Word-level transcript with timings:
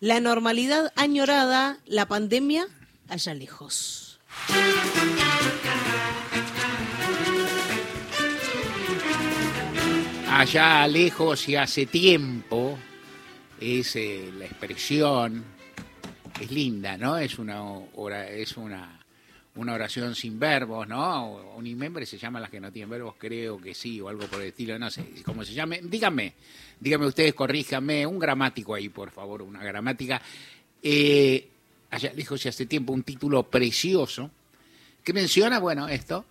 La 0.00 0.18
normalidad 0.18 0.94
añorada, 0.96 1.76
la 1.84 2.08
pandemia 2.08 2.66
allá 3.10 3.34
lejos. 3.34 4.18
Allá 10.30 10.88
lejos 10.88 11.46
y 11.50 11.56
hace 11.56 11.84
tiempo 11.84 12.78
es 13.60 13.94
eh, 13.96 14.32
la 14.38 14.46
expresión, 14.46 15.44
es 16.40 16.50
linda, 16.50 16.96
¿no? 16.96 17.18
Es 17.18 17.38
una, 17.38 17.60
es 18.26 18.56
una, 18.56 18.99
una 19.60 19.74
oración 19.74 20.14
sin 20.14 20.40
verbos, 20.40 20.88
¿no? 20.88 21.54
Unimembre 21.56 22.06
se 22.06 22.16
llama 22.16 22.40
las 22.40 22.48
que 22.48 22.58
no 22.58 22.72
tienen 22.72 22.88
verbos, 22.88 23.14
creo 23.18 23.60
que 23.60 23.74
sí, 23.74 24.00
o 24.00 24.08
algo 24.08 24.26
por 24.26 24.40
el 24.40 24.48
estilo, 24.48 24.78
no 24.78 24.90
sé 24.90 25.04
cómo 25.22 25.44
se 25.44 25.52
llame. 25.52 25.80
Díganme, 25.82 26.32
díganme 26.80 27.06
ustedes, 27.06 27.34
corríjanme, 27.34 28.06
un 28.06 28.18
gramático 28.18 28.74
ahí, 28.74 28.88
por 28.88 29.10
favor, 29.10 29.42
una 29.42 29.62
gramática. 29.62 30.20
Eh, 30.82 31.46
allá 31.90 32.10
lejos 32.14 32.42
y 32.46 32.48
hace 32.48 32.64
tiempo, 32.64 32.94
un 32.94 33.02
título 33.02 33.42
precioso 33.42 34.30
que 35.04 35.12
menciona, 35.12 35.58
bueno, 35.58 35.88
esto, 35.88 36.24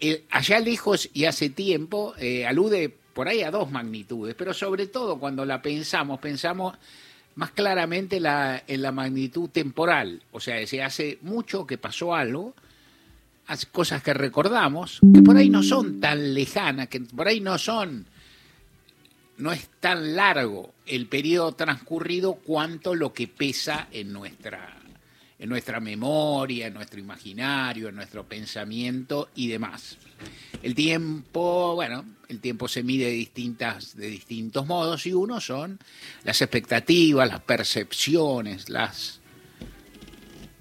eh, 0.00 0.24
allá 0.30 0.58
lejos 0.58 1.10
y 1.12 1.26
hace 1.26 1.50
tiempo, 1.50 2.14
eh, 2.18 2.46
alude 2.46 2.88
por 3.12 3.28
ahí 3.28 3.42
a 3.42 3.50
dos 3.50 3.70
magnitudes, 3.70 4.34
pero 4.34 4.54
sobre 4.54 4.86
todo 4.86 5.18
cuando 5.18 5.44
la 5.44 5.60
pensamos, 5.60 6.20
pensamos 6.20 6.74
más 7.34 7.50
claramente 7.50 8.18
la, 8.18 8.62
en 8.66 8.80
la 8.80 8.92
magnitud 8.92 9.50
temporal, 9.50 10.22
o 10.32 10.40
sea, 10.40 10.66
se 10.66 10.82
hace 10.82 11.18
mucho 11.20 11.66
que 11.66 11.76
pasó 11.78 12.14
algo, 12.14 12.54
cosas 13.70 14.02
que 14.02 14.14
recordamos, 14.14 15.00
que 15.14 15.22
por 15.22 15.36
ahí 15.36 15.50
no 15.50 15.62
son 15.62 16.00
tan 16.00 16.34
lejanas, 16.34 16.88
que 16.88 17.00
por 17.00 17.28
ahí 17.28 17.40
no 17.40 17.58
son, 17.58 18.06
no 19.38 19.52
es 19.52 19.68
tan 19.80 20.16
largo 20.16 20.74
el 20.86 21.06
periodo 21.06 21.52
transcurrido 21.52 22.34
cuanto 22.34 22.94
lo 22.94 23.12
que 23.12 23.28
pesa 23.28 23.88
en 23.90 24.12
nuestra 24.12 24.82
en 25.42 25.48
nuestra 25.48 25.80
memoria, 25.80 26.68
en 26.68 26.74
nuestro 26.74 27.00
imaginario, 27.00 27.88
en 27.88 27.96
nuestro 27.96 28.24
pensamiento 28.24 29.30
y 29.34 29.48
demás. 29.48 29.98
El 30.62 30.76
tiempo, 30.76 31.74
bueno, 31.74 32.04
el 32.28 32.38
tiempo 32.38 32.68
se 32.68 32.84
mide 32.84 33.06
de, 33.06 33.10
distintas, 33.10 33.96
de 33.96 34.06
distintos 34.06 34.64
modos 34.68 35.04
y 35.04 35.12
uno 35.12 35.40
son 35.40 35.80
las 36.22 36.40
expectativas, 36.42 37.28
las 37.28 37.40
percepciones, 37.40 38.68
las, 38.68 39.18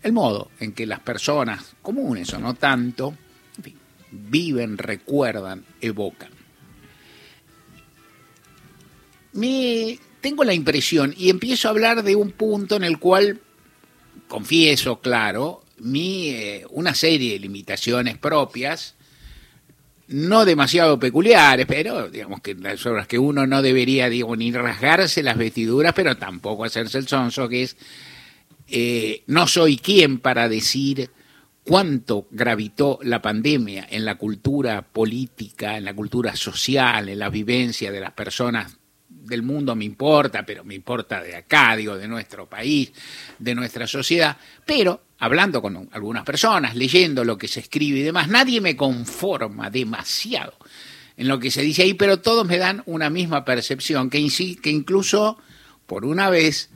el 0.03 0.13
modo 0.13 0.49
en 0.59 0.73
que 0.73 0.85
las 0.85 0.99
personas 0.99 1.75
comunes 1.81 2.33
o 2.33 2.39
no 2.39 2.53
tanto, 2.55 3.15
viven, 4.11 4.77
recuerdan, 4.77 5.63
evocan. 5.79 6.29
Me, 9.33 9.97
tengo 10.19 10.43
la 10.43 10.53
impresión 10.53 11.13
y 11.17 11.29
empiezo 11.29 11.67
a 11.67 11.71
hablar 11.71 12.03
de 12.03 12.15
un 12.15 12.31
punto 12.31 12.75
en 12.75 12.83
el 12.83 12.99
cual 12.99 13.39
confieso, 14.27 14.99
claro, 14.99 15.63
mi, 15.79 16.29
eh, 16.29 16.65
una 16.71 16.93
serie 16.93 17.33
de 17.33 17.39
limitaciones 17.39 18.17
propias, 18.17 18.95
no 20.07 20.43
demasiado 20.43 20.99
peculiares, 20.99 21.65
pero 21.65 22.09
digamos 22.09 22.41
que 22.41 22.53
las 22.53 23.07
que 23.07 23.17
uno 23.17 23.47
no 23.47 23.61
debería, 23.61 24.09
digo, 24.09 24.35
ni 24.35 24.51
rasgarse 24.51 25.23
las 25.23 25.37
vestiduras, 25.37 25.93
pero 25.93 26.17
tampoco 26.17 26.65
hacerse 26.65 26.97
el 26.97 27.07
sonso, 27.07 27.47
que 27.47 27.63
es, 27.63 27.77
eh, 28.67 29.23
no 29.27 29.47
soy 29.47 29.77
quien 29.77 30.19
para 30.19 30.49
decir 30.49 31.09
cuánto 31.63 32.27
gravitó 32.31 32.99
la 33.03 33.21
pandemia 33.21 33.87
en 33.89 34.05
la 34.05 34.15
cultura 34.15 34.81
política, 34.81 35.77
en 35.77 35.85
la 35.85 35.93
cultura 35.93 36.35
social, 36.35 37.09
en 37.09 37.19
la 37.19 37.29
vivencia 37.29 37.91
de 37.91 37.99
las 37.99 38.13
personas 38.13 38.77
del 39.07 39.43
mundo. 39.43 39.75
Me 39.75 39.85
importa, 39.85 40.45
pero 40.45 40.63
me 40.63 40.75
importa 40.75 41.21
de 41.21 41.35
acá, 41.35 41.75
digo, 41.75 41.97
de 41.97 42.07
nuestro 42.07 42.49
país, 42.49 42.91
de 43.37 43.55
nuestra 43.55 43.87
sociedad, 43.87 44.37
pero 44.65 45.03
hablando 45.19 45.61
con 45.61 45.89
algunas 45.91 46.23
personas, 46.23 46.75
leyendo 46.75 47.23
lo 47.23 47.37
que 47.37 47.47
se 47.47 47.59
escribe 47.59 47.99
y 47.99 48.03
demás, 48.03 48.27
nadie 48.27 48.59
me 48.59 48.75
conforma 48.75 49.69
demasiado 49.69 50.55
en 51.17 51.27
lo 51.27 51.39
que 51.39 51.51
se 51.51 51.61
dice 51.61 51.83
ahí, 51.83 51.93
pero 51.93 52.19
todos 52.19 52.47
me 52.47 52.57
dan 52.57 52.81
una 52.87 53.09
misma 53.09 53.45
percepción, 53.45 54.09
que, 54.09 54.27
que 54.61 54.69
incluso, 54.71 55.37
por 55.85 56.05
una 56.05 56.29
vez, 56.31 56.71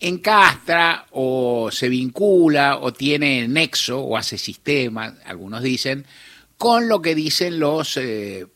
encastra 0.00 1.06
o 1.12 1.70
se 1.72 1.88
vincula 1.88 2.78
o 2.78 2.92
tiene 2.92 3.48
nexo 3.48 4.00
o 4.00 4.16
hace 4.16 4.38
sistema, 4.38 5.14
algunos 5.24 5.62
dicen, 5.62 6.04
con 6.58 6.88
lo 6.88 7.00
que 7.02 7.14
dicen 7.14 7.58
los 7.58 7.96
eh, 7.96 8.46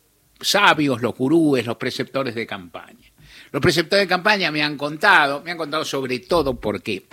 sabios, 0.41 1.03
los 1.03 1.15
gurúes, 1.15 1.67
los 1.67 1.77
preceptores 1.77 2.35
de 2.35 2.47
campaña. 2.47 3.11
Los 3.53 3.61
preceptores 3.63 4.05
de 4.05 4.09
campaña 4.09 4.51
me 4.51 4.63
han 4.63 4.77
contado, 4.77 5.43
me 5.43 5.51
han 5.51 5.59
contado 5.59 5.85
sobre 5.85 6.19
todo 6.21 6.61
porque 6.61 7.05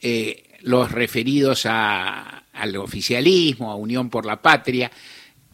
eh, 0.00 0.44
los 0.60 0.92
referidos 0.92 1.66
a- 1.66 2.44
al 2.52 2.76
oficialismo, 2.76 3.70
a 3.70 3.76
Unión 3.76 4.10
por 4.10 4.24
la 4.26 4.40
Patria, 4.42 4.90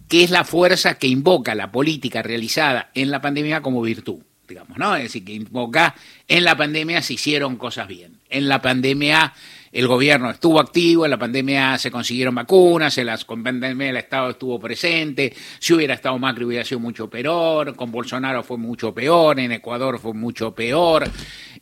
que 0.08 0.24
es 0.24 0.30
la 0.30 0.44
fuerza 0.44 0.94
que 0.98 1.06
invoca 1.06 1.54
la 1.54 1.72
política 1.72 2.22
realizada 2.22 2.90
en 2.94 3.10
la 3.10 3.20
pandemia 3.22 3.62
como 3.62 3.80
virtud, 3.82 4.20
digamos, 4.46 4.78
¿no? 4.78 4.96
Es 4.96 5.04
decir, 5.04 5.24
que 5.24 5.32
invoca 5.32 5.94
en 6.28 6.44
la 6.44 6.56
pandemia 6.56 7.02
se 7.02 7.14
hicieron 7.14 7.56
cosas 7.56 7.88
bien. 7.88 8.18
En 8.28 8.48
la 8.48 8.60
pandemia 8.60 9.32
el 9.74 9.88
gobierno 9.88 10.30
estuvo 10.30 10.60
activo, 10.60 11.04
en 11.04 11.10
la 11.10 11.18
pandemia 11.18 11.76
se 11.78 11.90
consiguieron 11.90 12.34
vacunas, 12.36 12.96
en 12.96 13.06
la 13.06 13.18
pandemia 13.18 13.90
el 13.90 13.96
Estado 13.96 14.30
estuvo 14.30 14.60
presente, 14.60 15.34
si 15.58 15.74
hubiera 15.74 15.94
estado 15.94 16.16
Macri 16.16 16.44
hubiera 16.44 16.64
sido 16.64 16.78
mucho 16.78 17.10
peor, 17.10 17.74
con 17.74 17.90
Bolsonaro 17.90 18.44
fue 18.44 18.56
mucho 18.56 18.94
peor, 18.94 19.40
en 19.40 19.50
Ecuador 19.50 19.98
fue 19.98 20.14
mucho 20.14 20.54
peor, 20.54 21.10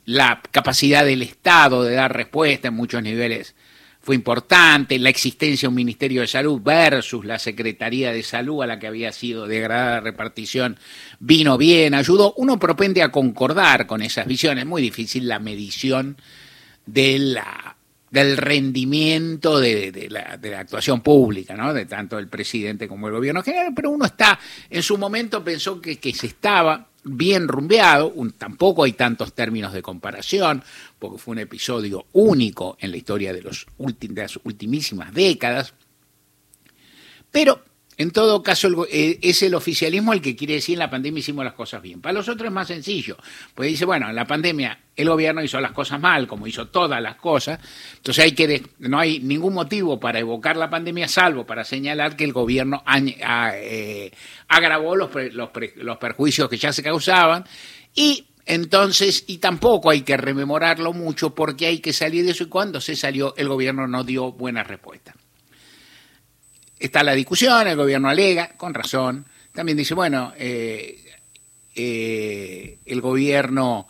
la 0.04 0.42
capacidad 0.50 1.06
del 1.06 1.22
Estado 1.22 1.84
de 1.84 1.94
dar 1.94 2.14
respuesta 2.14 2.68
en 2.68 2.74
muchos 2.74 3.02
niveles 3.02 3.54
fue 4.02 4.16
importante, 4.16 4.98
la 4.98 5.10
existencia 5.10 5.66
de 5.66 5.68
un 5.68 5.76
Ministerio 5.76 6.22
de 6.22 6.26
Salud 6.26 6.60
versus 6.60 7.24
la 7.24 7.38
Secretaría 7.38 8.12
de 8.12 8.24
Salud 8.24 8.62
a 8.62 8.66
la 8.66 8.80
que 8.80 8.88
había 8.88 9.12
sido 9.12 9.46
degradada 9.46 10.00
repartición, 10.00 10.76
vino 11.20 11.56
bien, 11.56 11.94
ayudó. 11.94 12.34
Uno 12.36 12.58
propende 12.58 13.02
a 13.02 13.12
concordar 13.12 13.86
con 13.86 14.02
esas 14.02 14.26
visiones, 14.26 14.66
muy 14.66 14.82
difícil 14.82 15.28
la 15.28 15.38
medición 15.38 16.16
de 16.84 17.16
la, 17.20 17.76
del 18.10 18.36
rendimiento 18.36 19.60
de, 19.60 19.92
de 19.92 20.10
la, 20.10 20.36
de 20.36 20.50
la 20.50 20.60
actuación 20.60 21.00
pública, 21.00 21.54
¿no? 21.54 21.72
de 21.72 21.86
tanto 21.86 22.18
el 22.18 22.26
presidente 22.26 22.88
como 22.88 23.06
el 23.06 23.14
gobierno 23.14 23.42
general, 23.44 23.72
pero 23.74 23.90
uno 23.90 24.04
está, 24.04 24.36
en 24.68 24.82
su 24.82 24.98
momento 24.98 25.44
pensó 25.44 25.80
que, 25.80 26.00
que 26.00 26.12
se 26.12 26.26
estaba 26.26 26.88
bien 27.04 27.48
rumbeado, 27.48 28.10
un- 28.10 28.32
tampoco 28.32 28.84
hay 28.84 28.92
tantos 28.92 29.32
términos 29.34 29.72
de 29.72 29.82
comparación, 29.82 30.62
porque 30.98 31.18
fue 31.18 31.32
un 31.32 31.38
episodio 31.40 32.06
único 32.12 32.76
en 32.80 32.90
la 32.90 32.96
historia 32.96 33.32
de, 33.32 33.42
los 33.42 33.66
las 33.78 34.38
ultimísimas 34.44 35.12
décadas, 35.12 35.74
pero 37.30 37.64
en 37.98 38.10
todo 38.10 38.42
caso 38.42 38.86
eh, 38.90 39.18
es 39.22 39.42
el 39.42 39.54
oficialismo 39.54 40.12
el 40.12 40.22
que 40.22 40.34
quiere 40.34 40.54
decir 40.54 40.74
en 40.74 40.78
la 40.80 40.90
pandemia 40.90 41.20
hicimos 41.20 41.44
las 41.44 41.54
cosas 41.54 41.82
bien. 41.82 42.00
Para 42.00 42.14
los 42.14 42.28
otros 42.28 42.46
es 42.46 42.52
más 42.52 42.68
sencillo, 42.68 43.16
pues 43.54 43.68
dice, 43.68 43.84
bueno, 43.84 44.08
en 44.08 44.16
la 44.16 44.26
pandemia 44.26 44.78
el 44.96 45.08
gobierno 45.08 45.42
hizo 45.42 45.60
las 45.60 45.72
cosas 45.72 46.00
mal, 46.00 46.26
como 46.26 46.46
hizo 46.46 46.68
todas 46.68 47.02
las 47.02 47.16
cosas, 47.16 47.60
entonces 47.96 48.24
hay 48.24 48.32
que 48.32 48.62
no 48.78 48.98
hay 48.98 49.20
ningún 49.20 49.54
motivo 49.54 50.00
para 50.00 50.18
evocar 50.18 50.56
la 50.56 50.70
pandemia 50.70 51.06
salvo 51.06 51.44
para 51.46 51.64
señalar 51.64 52.16
que 52.16 52.24
el 52.24 52.32
gobierno 52.32 52.82
eh, 52.96 54.10
agravó 54.48 54.96
los, 54.96 55.10
los, 55.32 55.50
los 55.76 55.96
perjuicios 55.98 56.48
que 56.48 56.56
ya 56.56 56.72
se 56.72 56.82
causaban. 56.82 57.44
Y 57.94 58.26
entonces, 58.46 59.24
y 59.26 59.38
tampoco 59.38 59.90
hay 59.90 60.00
que 60.00 60.16
rememorarlo 60.16 60.92
mucho 60.92 61.34
porque 61.34 61.66
hay 61.66 61.78
que 61.80 61.92
salir 61.92 62.24
de 62.24 62.32
eso 62.32 62.44
y 62.44 62.48
cuando 62.48 62.80
se 62.80 62.96
salió 62.96 63.34
el 63.36 63.48
gobierno 63.48 63.86
no 63.86 64.02
dio 64.02 64.32
buena 64.32 64.64
respuesta 64.64 65.14
está 66.86 67.02
la 67.02 67.12
discusión, 67.14 67.66
el 67.66 67.76
gobierno 67.76 68.08
alega, 68.08 68.56
con 68.56 68.74
razón, 68.74 69.26
también 69.52 69.76
dice, 69.78 69.94
bueno, 69.94 70.32
eh, 70.36 70.98
eh, 71.74 72.78
el 72.84 73.00
gobierno, 73.00 73.88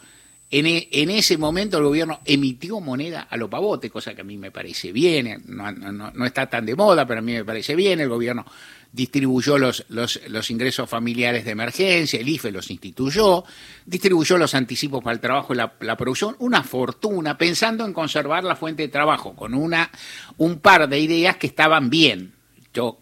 en, 0.50 0.66
e- 0.66 0.88
en 0.92 1.10
ese 1.10 1.36
momento 1.38 1.78
el 1.78 1.84
gobierno 1.84 2.20
emitió 2.24 2.80
moneda 2.80 3.26
a 3.30 3.36
lo 3.36 3.48
pavote, 3.50 3.90
cosa 3.90 4.14
que 4.14 4.20
a 4.20 4.24
mí 4.24 4.36
me 4.36 4.50
parece 4.50 4.92
bien, 4.92 5.42
no, 5.46 5.70
no- 5.72 5.92
no- 5.92 6.10
no 6.12 6.26
está 6.26 6.48
tan 6.48 6.66
de 6.66 6.76
moda, 6.76 7.06
pero 7.06 7.18
a 7.20 7.22
mí 7.22 7.32
me 7.32 7.44
parece 7.44 7.74
bien, 7.74 8.00
el 8.00 8.08
gobierno 8.08 8.44
distribuyó 8.92 9.56
los, 9.56 9.86
los, 9.88 10.20
los 10.28 10.50
ingresos 10.50 10.88
familiares 10.88 11.46
de 11.46 11.52
emergencia, 11.52 12.20
el 12.20 12.28
IFE 12.28 12.52
los 12.52 12.70
instituyó, 12.70 13.42
distribuyó 13.86 14.36
los 14.36 14.54
anticipos 14.54 15.02
para 15.02 15.14
el 15.14 15.20
trabajo 15.20 15.54
y 15.54 15.56
la, 15.56 15.72
la 15.80 15.96
producción, 15.96 16.36
una 16.40 16.62
fortuna, 16.62 17.38
pensando 17.38 17.86
en 17.86 17.94
conservar 17.94 18.44
la 18.44 18.54
fuente 18.54 18.82
de 18.82 18.88
trabajo, 18.88 19.34
con 19.34 19.54
una, 19.54 19.90
un 20.36 20.58
par 20.58 20.88
de 20.90 21.00
ideas 21.00 21.36
que 21.38 21.46
estaban 21.46 21.88
bien, 21.88 22.32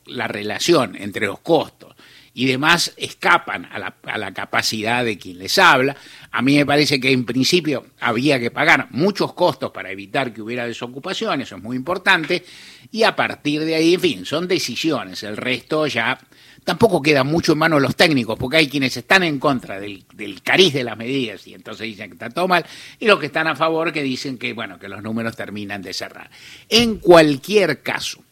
la 0.07 0.29
relación 0.29 0.97
entre 0.97 1.27
los 1.27 1.41
costos 1.41 1.95
y 2.33 2.47
demás 2.47 2.93
escapan 2.97 3.67
a 3.67 3.79
la, 3.79 3.97
a 4.05 4.19
la 4.19 4.33
capacidad 4.33 5.05
de 5.05 5.19
quien 5.19 5.39
les 5.39 5.59
habla. 5.59 5.97
A 6.31 6.43
mí 6.43 6.57
me 6.57 6.67
parece 6.67 7.01
que 7.01 7.13
en 7.13 7.25
principio 7.25 7.87
había 8.01 8.39
que 8.39 8.51
pagar 8.51 8.89
muchos 8.91 9.33
costos 9.35 9.71
para 9.73 9.91
evitar 9.91 10.33
que 10.33 10.43
hubiera 10.43 10.67
desocupación, 10.67 11.41
eso 11.41 11.57
es 11.57 11.63
muy 11.63 11.77
importante, 11.77 12.45
y 12.93 13.03
a 13.03 13.17
partir 13.17 13.65
de 13.65 13.75
ahí, 13.75 13.95
en 13.95 14.01
fin, 14.01 14.27
son 14.27 14.47
decisiones, 14.47 15.23
el 15.23 15.37
resto 15.37 15.87
ya 15.87 16.19
tampoco 16.65 17.03
queda 17.03 17.25
mucho 17.25 17.53
en 17.53 17.59
manos 17.59 17.79
de 17.79 17.89
los 17.89 17.97
técnicos, 17.97 18.39
porque 18.39 18.59
hay 18.59 18.69
quienes 18.69 18.97
están 18.97 19.23
en 19.23 19.39
contra 19.39 19.81
del, 19.81 20.05
del, 20.15 20.43
cariz 20.43 20.73
de 20.73 20.85
las 20.85 20.97
medidas 20.97 21.47
y 21.47 21.55
entonces 21.55 21.87
dicen 21.87 22.11
que 22.11 22.15
está 22.15 22.31
todo 22.31 22.47
mal, 22.47 22.65
y 22.99 23.07
los 23.07 23.19
que 23.19 23.27
están 23.27 23.49
a 23.49 23.57
favor 23.57 23.93
que 23.93 24.03
dicen 24.03 24.39
que, 24.39 24.53
bueno, 24.53 24.79
que 24.79 24.89
los 24.89 25.03
números 25.03 25.37
terminan 25.37 25.83
de 25.83 25.93
cerrar. 25.93 26.31
En 26.69 26.99
cualquier 26.99 27.83
caso, 27.83 28.23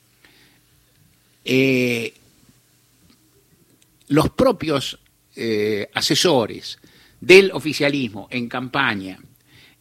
eh, 1.51 2.13
los 4.09 4.29
propios 4.29 4.99
eh, 5.35 5.89
asesores 5.95 6.79
del 7.19 7.53
oficialismo 7.53 8.29
en 8.31 8.51
campaña, 8.51 9.19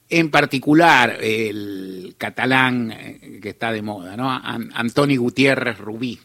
en 0.08 0.32
particular 0.32 1.18
el 1.22 2.16
catalán 2.18 2.94
eh, 2.94 3.40
que 3.42 3.50
está 3.50 3.74
de 3.74 3.82
moda, 3.82 4.16
¿no? 4.16 4.32
Antoni 4.32 5.18
Gutiérrez 5.18 5.78
Rubí. 5.78 6.18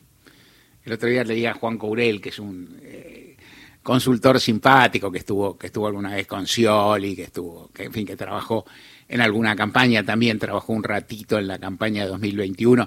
El 0.85 0.93
otro 0.93 1.09
día 1.09 1.25
leía 1.25 1.51
a 1.51 1.55
Juan 1.55 1.77
Courel, 1.77 2.21
que 2.21 2.29
es 2.29 2.39
un 2.39 2.81
consultor 3.83 4.39
simpático 4.39 5.11
que 5.11 5.19
estuvo, 5.19 5.59
que 5.59 5.67
estuvo 5.67 5.89
alguna 5.89 6.15
vez 6.15 6.29
con 6.29 6.47
Scioli, 6.47 7.17
que 7.17 7.25
estuvo, 7.25 7.73
en 7.77 7.93
fin, 7.93 8.07
que 8.07 8.15
trabajó 8.15 8.65
en 9.09 9.21
alguna 9.21 9.57
campaña, 9.57 10.05
también 10.05 10.39
trabajó 10.39 10.73
un 10.73 10.85
ratito 10.85 11.37
en 11.37 11.49
la 11.49 11.59
campaña 11.59 12.05
de 12.05 12.11
2021 12.11 12.87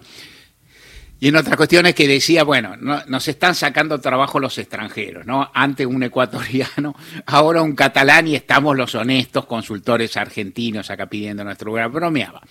y 1.20 1.30
en 1.30 1.36
otras 1.38 1.56
cuestiones 1.56 1.96
que 1.96 2.08
decía, 2.08 2.44
bueno, 2.44 2.76
no, 2.78 3.02
nos 3.08 3.28
están 3.28 3.56
sacando 3.56 4.00
trabajo 4.00 4.40
los 4.40 4.58
extranjeros, 4.58 5.26
¿no? 5.26 5.50
Antes 5.54 5.88
un 5.88 6.04
ecuatoriano, 6.04 6.96
ahora 7.26 7.62
un 7.62 7.76
catalán 7.76 8.28
y 8.28 8.36
estamos 8.36 8.76
los 8.76 8.96
honestos 8.96 9.46
consultores 9.46 10.18
argentinos 10.18 10.90
acá 10.90 11.08
pidiendo 11.08 11.44
nuestro 11.44 11.68
lugar. 11.68 11.90
Bromeaba. 11.90 12.42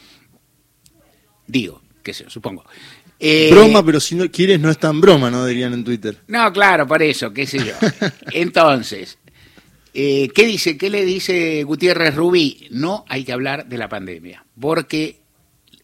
Digo, 1.46 1.82
qué 2.02 2.14
sé, 2.14 2.24
supongo. 2.28 2.64
Eh, 3.20 3.50
broma, 3.50 3.84
pero 3.84 4.00
si 4.00 4.14
no 4.14 4.30
quieres 4.30 4.58
no 4.58 4.70
es 4.70 4.78
tan 4.78 5.00
broma, 5.00 5.30
¿no? 5.30 5.44
Dirían 5.44 5.72
en 5.74 5.84
Twitter. 5.84 6.18
No, 6.26 6.52
claro, 6.52 6.86
por 6.86 7.02
eso, 7.02 7.32
qué 7.32 7.46
sé 7.46 7.58
yo. 7.58 7.74
Entonces, 8.32 9.18
eh, 9.92 10.28
¿qué 10.34 10.46
dice? 10.46 10.76
¿Qué 10.76 10.90
le 10.90 11.04
dice 11.04 11.62
Gutiérrez 11.64 12.14
Rubí? 12.14 12.66
No 12.70 13.04
hay 13.08 13.24
que 13.24 13.32
hablar 13.32 13.66
de 13.66 13.78
la 13.78 13.88
pandemia, 13.88 14.44
porque 14.58 15.20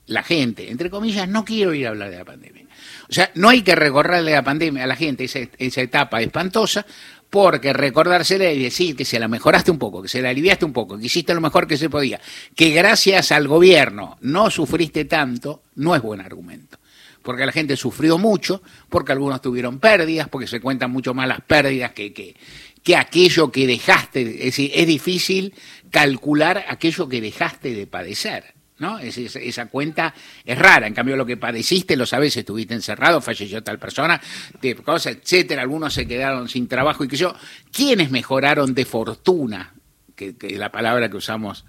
la 0.06 0.22
gente, 0.22 0.70
entre 0.70 0.90
comillas, 0.90 1.28
no 1.28 1.44
quiere 1.44 1.70
oír 1.70 1.86
hablar 1.86 2.10
de 2.10 2.16
la 2.18 2.24
pandemia. 2.24 2.66
O 3.10 3.12
sea, 3.12 3.30
no 3.34 3.48
hay 3.48 3.62
que 3.62 3.74
recordarle 3.74 4.30
la 4.32 4.44
pandemia 4.44 4.84
a 4.84 4.86
la 4.86 4.94
gente, 4.94 5.24
esa, 5.24 5.40
esa 5.58 5.80
etapa 5.80 6.22
espantosa, 6.22 6.86
porque 7.28 7.72
recordársela 7.72 8.52
y 8.52 8.62
decir 8.62 8.94
que 8.94 9.04
se 9.04 9.18
la 9.18 9.26
mejoraste 9.26 9.72
un 9.72 9.78
poco, 9.78 10.02
que 10.02 10.08
se 10.08 10.22
la 10.22 10.30
aliviaste 10.30 10.64
un 10.64 10.72
poco, 10.72 10.96
que 10.96 11.06
hiciste 11.06 11.34
lo 11.34 11.40
mejor 11.40 11.66
que 11.66 11.76
se 11.76 11.90
podía, 11.90 12.20
que 12.54 12.70
gracias 12.70 13.32
al 13.32 13.48
gobierno 13.48 14.16
no 14.20 14.48
sufriste 14.50 15.06
tanto, 15.06 15.62
no 15.74 15.96
es 15.96 16.02
buen 16.02 16.20
argumento. 16.20 16.78
Porque 17.22 17.44
la 17.44 17.52
gente 17.52 17.76
sufrió 17.76 18.16
mucho, 18.16 18.62
porque 18.88 19.12
algunos 19.12 19.42
tuvieron 19.42 19.78
pérdidas, 19.78 20.28
porque 20.28 20.46
se 20.46 20.60
cuentan 20.60 20.90
mucho 20.90 21.12
más 21.12 21.28
las 21.28 21.40
pérdidas 21.40 21.92
que, 21.92 22.12
que, 22.12 22.34
que 22.82 22.96
aquello 22.96 23.52
que 23.52 23.66
dejaste. 23.66 24.22
Es 24.22 24.44
decir, 24.44 24.70
es 24.72 24.86
difícil 24.86 25.54
calcular 25.90 26.64
aquello 26.68 27.08
que 27.08 27.20
dejaste 27.20 27.74
de 27.74 27.86
padecer. 27.86 28.54
¿No? 28.80 28.98
esa 28.98 29.66
cuenta 29.66 30.12
es 30.44 30.58
rara. 30.58 30.86
En 30.86 30.94
cambio, 30.94 31.16
lo 31.16 31.26
que 31.26 31.36
padeciste, 31.36 31.96
lo 31.96 32.06
sabes, 32.06 32.36
estuviste 32.36 32.74
encerrado, 32.74 33.20
falleció 33.20 33.62
tal 33.62 33.78
persona, 33.78 34.20
de 34.60 34.74
cosas, 34.74 35.18
etcétera. 35.20 35.62
Algunos 35.62 35.94
se 35.94 36.08
quedaron 36.08 36.48
sin 36.48 36.66
trabajo 36.66 37.04
y 37.04 37.08
que 37.08 37.16
yo. 37.16 37.34
¿Quiénes 37.70 38.10
mejoraron 38.10 38.74
de 38.74 38.84
fortuna? 38.86 39.74
Que, 40.16 40.34
es 40.40 40.58
la 40.58 40.72
palabra 40.72 41.10
que 41.10 41.18
usamos, 41.18 41.66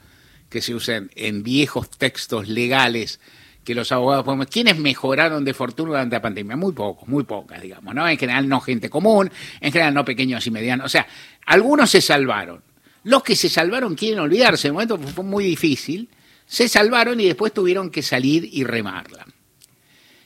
que 0.49 0.61
se 0.61 0.73
usa 0.73 1.03
en, 1.15 1.43
viejos 1.43 1.89
textos 1.89 2.47
legales 2.47 3.19
que 3.65 3.75
los 3.75 3.91
abogados 3.91 4.23
podemos. 4.23 4.47
¿Quiénes 4.47 4.79
mejoraron 4.79 5.43
de 5.43 5.53
fortuna 5.53 5.89
durante 5.89 6.15
la 6.15 6.21
pandemia? 6.21 6.55
Muy 6.55 6.71
pocos, 6.71 7.07
muy 7.09 7.25
pocas, 7.25 7.61
digamos, 7.61 7.93
¿no? 7.93 8.07
En 8.07 8.17
general 8.17 8.47
no 8.47 8.61
gente 8.61 8.89
común, 8.89 9.29
en 9.59 9.71
general 9.71 9.93
no 9.93 10.05
pequeños 10.05 10.47
y 10.47 10.51
medianos. 10.51 10.85
O 10.85 10.89
sea, 10.89 11.05
algunos 11.45 11.89
se 11.89 11.99
salvaron. 11.99 12.63
Los 13.03 13.21
que 13.21 13.35
se 13.35 13.49
salvaron 13.49 13.95
quieren 13.95 14.19
olvidarse. 14.19 14.69
En 14.69 14.73
momento 14.73 14.97
fue 14.97 15.25
muy 15.25 15.43
difícil 15.43 16.09
se 16.45 16.67
salvaron 16.67 17.19
y 17.19 17.25
después 17.25 17.53
tuvieron 17.53 17.89
que 17.89 18.01
salir 18.01 18.49
y 18.51 18.63
remarla. 18.63 19.25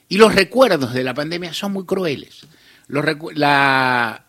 Y 0.08 0.18
los 0.18 0.36
recuerdos 0.36 0.94
de 0.94 1.04
la 1.04 1.14
pandemia 1.14 1.54
son 1.54 1.74
muy 1.74 1.86
crueles. 1.86 2.46
la, 2.88 4.24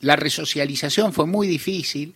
resocialización 0.00 1.12
fue 1.12 1.26
muy 1.26 1.46
difícil, 1.46 2.14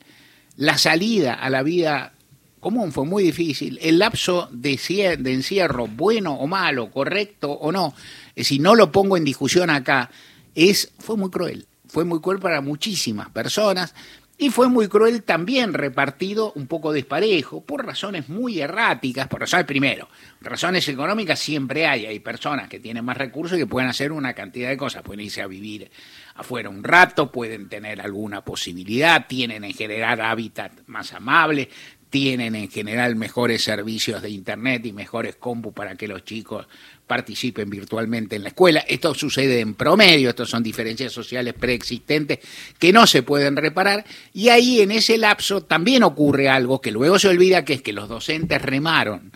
la 0.57 0.79
salida 0.79 1.35
a 1.35 1.51
la 1.51 1.63
vida 1.63 2.13
común 2.61 2.93
fue 2.93 3.05
muy 3.05 3.25
difícil, 3.25 3.79
el 3.83 3.99
lapso 3.99 4.49
de, 4.51 4.79
de 5.19 5.33
encierro, 5.33 5.87
bueno 5.87 6.33
o 6.35 6.47
malo, 6.47 6.91
correcto 6.91 7.51
o 7.53 7.71
no, 7.71 7.95
si 8.37 8.59
no 8.59 8.75
lo 8.75 8.91
pongo 8.91 9.19
en 9.19 9.25
discusión 9.25 9.69
acá, 9.69 10.11
es, 10.55 10.93
fue 10.99 11.17
muy 11.17 11.31
cruel. 11.31 11.67
Fue 11.87 12.05
muy 12.05 12.21
cruel 12.21 12.41
para 12.41 12.61
muchísimas 12.61 13.31
personas, 13.31 13.95
y 14.37 14.51
fue 14.51 14.69
muy 14.69 14.89
cruel 14.89 15.23
también 15.23 15.75
repartido 15.75 16.53
un 16.55 16.67
poco 16.67 16.93
desparejo, 16.93 17.63
por 17.63 17.87
razones 17.87 18.29
muy 18.29 18.61
erráticas, 18.61 19.29
por 19.29 19.41
razones 19.41 19.65
primero, 19.65 20.09
razones 20.41 20.89
económicas 20.89 21.39
siempre 21.39 21.87
hay, 21.87 22.07
hay 22.07 22.19
personas 22.19 22.69
que 22.69 22.81
tienen 22.81 23.05
más 23.05 23.17
recursos 23.17 23.57
y 23.57 23.61
que 23.61 23.67
pueden 23.67 23.89
hacer 23.89 24.11
una 24.11 24.35
cantidad 24.35 24.69
de 24.69 24.77
cosas, 24.77 25.03
pueden 25.03 25.21
irse 25.21 25.41
a 25.41 25.47
vivir 25.47 25.91
afuera 26.35 26.69
un 26.69 26.83
rato, 26.83 27.31
pueden 27.31 27.69
tener 27.69 28.01
alguna 28.01 28.45
posibilidad, 28.45 29.27
tienen 29.29 29.63
en 29.63 29.73
general 29.73 30.21
hábitat 30.21 30.73
más 30.87 31.13
amable, 31.13 31.69
tienen 32.15 32.55
en 32.55 32.71
general 32.71 33.17
mejores 33.17 33.65
servicios 33.65 34.23
de 34.23 34.31
internet 34.31 34.87
y 34.87 34.93
mejores 34.93 35.35
compu 35.35 35.73
para 35.73 35.97
que 35.97 36.07
los 36.07 36.25
chicos 36.25 36.65
participen 37.09 37.69
virtualmente 37.69 38.37
en 38.37 38.45
la 38.45 38.51
escuela. 38.51 38.85
Esto 38.87 39.13
sucede 39.17 39.59
en 39.59 39.75
promedio, 39.75 40.29
estos 40.29 40.49
son 40.49 40.63
diferencias 40.63 41.11
sociales 41.11 41.55
preexistentes 41.59 42.39
que 42.79 42.93
no 42.93 43.09
se 43.09 43.25
pueden 43.25 43.57
reparar 43.57 44.05
y 44.33 44.51
ahí 44.51 44.81
en 44.81 44.93
ese 44.93 45.19
lapso 45.19 45.65
también 45.65 46.05
ocurre 46.05 46.49
algo 46.49 46.81
que 46.81 46.93
luego 46.93 47.19
se 47.19 47.27
olvida, 47.27 47.65
que 47.65 47.73
es 47.73 47.83
que 47.83 47.93
los 47.93 48.09
docentes 48.09 48.63
remaron, 48.63 49.33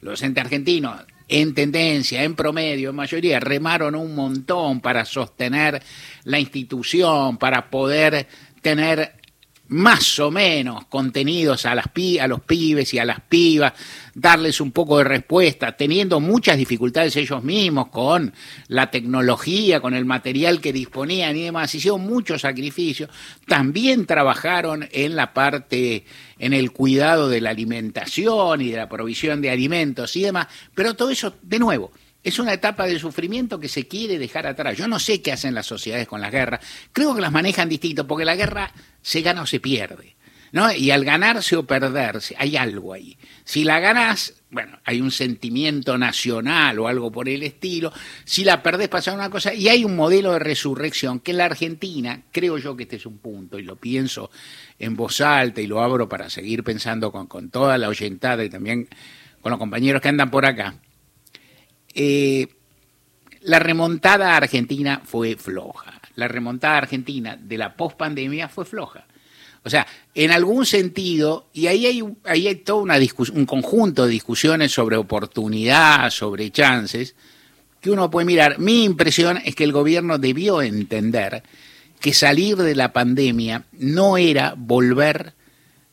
los 0.00 0.12
docentes 0.12 0.42
argentinos 0.42 1.02
en 1.28 1.52
tendencia, 1.52 2.24
en 2.24 2.34
promedio, 2.34 2.88
en 2.88 2.96
mayoría, 2.96 3.40
remaron 3.40 3.94
un 3.94 4.14
montón 4.14 4.80
para 4.80 5.04
sostener 5.04 5.82
la 6.24 6.38
institución, 6.38 7.36
para 7.36 7.68
poder 7.68 8.26
tener 8.62 9.21
más 9.72 10.18
o 10.18 10.30
menos 10.30 10.84
contenidos 10.86 11.66
a, 11.66 11.74
las 11.74 11.86
a 12.20 12.28
los 12.28 12.40
pibes 12.42 12.92
y 12.94 12.98
a 12.98 13.04
las 13.04 13.20
pibas, 13.20 13.72
darles 14.14 14.60
un 14.60 14.70
poco 14.70 14.98
de 14.98 15.04
respuesta, 15.04 15.76
teniendo 15.76 16.20
muchas 16.20 16.58
dificultades 16.58 17.16
ellos 17.16 17.42
mismos 17.42 17.88
con 17.88 18.32
la 18.68 18.90
tecnología, 18.90 19.80
con 19.80 19.94
el 19.94 20.04
material 20.04 20.60
que 20.60 20.72
disponían 20.72 21.36
y 21.36 21.44
demás, 21.44 21.74
hicieron 21.74 22.02
muchos 22.02 22.42
sacrificios, 22.42 23.10
también 23.46 24.06
trabajaron 24.06 24.88
en 24.92 25.16
la 25.16 25.32
parte, 25.32 26.04
en 26.38 26.52
el 26.52 26.72
cuidado 26.72 27.28
de 27.28 27.40
la 27.40 27.50
alimentación 27.50 28.60
y 28.60 28.70
de 28.70 28.76
la 28.76 28.88
provisión 28.88 29.40
de 29.40 29.50
alimentos 29.50 30.14
y 30.16 30.22
demás, 30.22 30.48
pero 30.74 30.94
todo 30.94 31.10
eso, 31.10 31.34
de 31.42 31.58
nuevo, 31.58 31.92
es 32.24 32.38
una 32.38 32.52
etapa 32.52 32.86
de 32.86 32.98
sufrimiento 32.98 33.58
que 33.58 33.68
se 33.68 33.88
quiere 33.88 34.18
dejar 34.18 34.46
atrás. 34.46 34.76
Yo 34.76 34.86
no 34.86 34.98
sé 34.98 35.20
qué 35.22 35.32
hacen 35.32 35.54
las 35.54 35.66
sociedades 35.66 36.06
con 36.06 36.20
las 36.20 36.30
guerras. 36.30 36.60
Creo 36.92 37.14
que 37.14 37.20
las 37.20 37.32
manejan 37.32 37.68
distinto, 37.68 38.06
porque 38.06 38.24
la 38.24 38.36
guerra 38.36 38.72
se 39.02 39.22
gana 39.22 39.42
o 39.42 39.46
se 39.46 39.60
pierde. 39.60 40.14
¿no? 40.52 40.70
Y 40.70 40.90
al 40.90 41.04
ganarse 41.04 41.56
o 41.56 41.64
perderse, 41.64 42.36
hay 42.38 42.56
algo 42.56 42.92
ahí. 42.92 43.16
Si 43.42 43.64
la 43.64 43.80
ganás, 43.80 44.34
bueno, 44.50 44.78
hay 44.84 45.00
un 45.00 45.10
sentimiento 45.10 45.96
nacional 45.96 46.78
o 46.78 46.86
algo 46.86 47.10
por 47.10 47.28
el 47.28 47.42
estilo. 47.42 47.92
Si 48.24 48.44
la 48.44 48.62
perdés, 48.62 48.88
pasa 48.88 49.12
una 49.12 49.30
cosa. 49.30 49.54
Y 49.54 49.68
hay 49.68 49.84
un 49.84 49.96
modelo 49.96 50.32
de 50.32 50.38
resurrección 50.38 51.20
que 51.20 51.30
en 51.32 51.38
la 51.38 51.46
Argentina, 51.46 52.22
creo 52.30 52.58
yo 52.58 52.76
que 52.76 52.84
este 52.84 52.96
es 52.96 53.06
un 53.06 53.18
punto, 53.18 53.58
y 53.58 53.62
lo 53.62 53.76
pienso 53.76 54.30
en 54.78 54.94
voz 54.94 55.20
alta 55.22 55.60
y 55.60 55.66
lo 55.66 55.82
abro 55.82 56.08
para 56.08 56.28
seguir 56.28 56.62
pensando 56.62 57.10
con, 57.10 57.26
con 57.26 57.48
toda 57.50 57.78
la 57.78 57.88
oyentada 57.88 58.44
y 58.44 58.50
también 58.50 58.88
con 59.40 59.50
los 59.50 59.58
compañeros 59.58 60.02
que 60.02 60.08
andan 60.08 60.30
por 60.30 60.44
acá 60.44 60.76
eh, 61.94 62.48
la 63.42 63.58
remontada 63.58 64.36
argentina 64.36 65.02
fue 65.04 65.36
floja. 65.36 66.00
La 66.14 66.28
remontada 66.28 66.78
argentina 66.78 67.36
de 67.40 67.58
la 67.58 67.74
pospandemia 67.74 68.48
fue 68.48 68.64
floja. 68.64 69.06
O 69.64 69.70
sea, 69.70 69.86
en 70.14 70.32
algún 70.32 70.66
sentido, 70.66 71.48
y 71.52 71.68
ahí 71.68 71.86
hay, 71.86 72.02
ahí 72.24 72.48
hay 72.48 72.56
todo 72.56 72.78
una 72.78 72.98
un 73.32 73.46
conjunto 73.46 74.04
de 74.04 74.10
discusiones 74.10 74.72
sobre 74.72 74.96
oportunidad, 74.96 76.10
sobre 76.10 76.50
chances, 76.50 77.14
que 77.80 77.90
uno 77.90 78.10
puede 78.10 78.26
mirar. 78.26 78.58
Mi 78.58 78.84
impresión 78.84 79.38
es 79.44 79.54
que 79.54 79.64
el 79.64 79.72
gobierno 79.72 80.18
debió 80.18 80.62
entender 80.62 81.42
que 82.00 82.12
salir 82.12 82.56
de 82.56 82.74
la 82.74 82.92
pandemia 82.92 83.64
no 83.72 84.16
era 84.16 84.54
volver 84.56 85.34